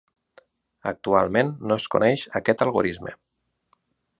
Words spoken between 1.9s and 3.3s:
coneix aquest algorisme.